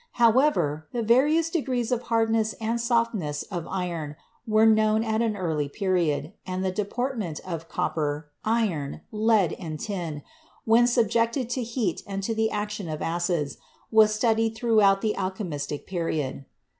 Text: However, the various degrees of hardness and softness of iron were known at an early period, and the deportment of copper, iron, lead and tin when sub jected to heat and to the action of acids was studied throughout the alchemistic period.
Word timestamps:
However, 0.13 0.87
the 0.93 1.03
various 1.03 1.51
degrees 1.51 1.91
of 1.91 2.01
hardness 2.09 2.53
and 2.53 2.81
softness 2.81 3.43
of 3.43 3.67
iron 3.67 4.15
were 4.47 4.65
known 4.65 5.03
at 5.03 5.21
an 5.21 5.37
early 5.37 5.69
period, 5.69 6.33
and 6.43 6.65
the 6.65 6.71
deportment 6.71 7.39
of 7.45 7.69
copper, 7.69 8.31
iron, 8.43 9.01
lead 9.11 9.53
and 9.59 9.79
tin 9.79 10.23
when 10.65 10.87
sub 10.87 11.05
jected 11.05 11.49
to 11.49 11.61
heat 11.61 12.01
and 12.07 12.23
to 12.23 12.33
the 12.33 12.49
action 12.49 12.89
of 12.89 13.03
acids 13.03 13.57
was 13.91 14.11
studied 14.11 14.55
throughout 14.55 15.01
the 15.01 15.13
alchemistic 15.15 15.85
period. 15.85 16.45